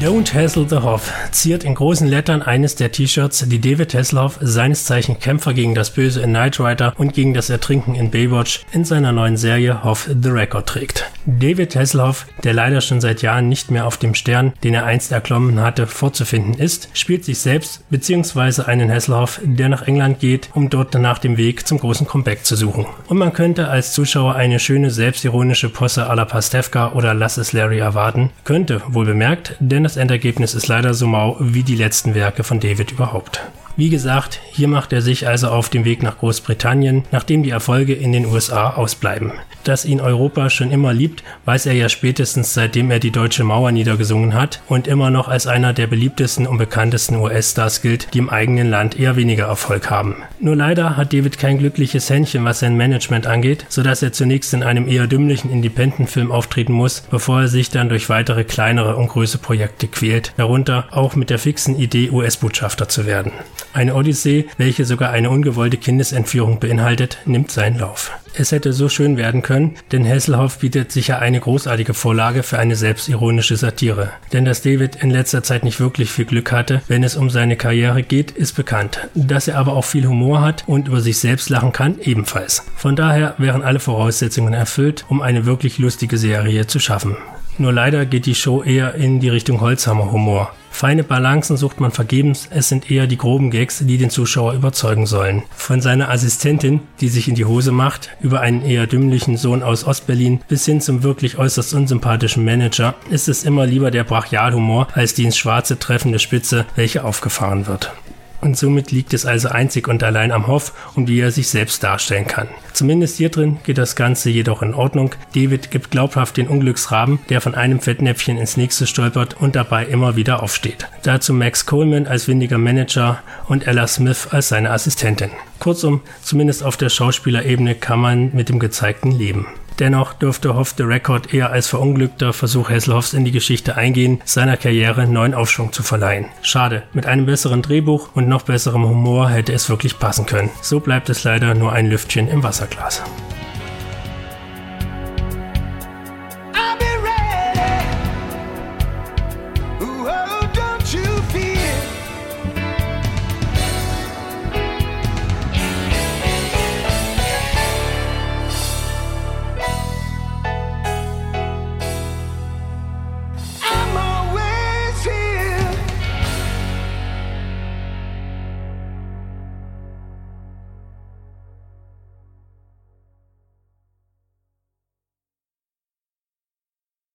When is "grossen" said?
1.74-2.06, 21.78-22.06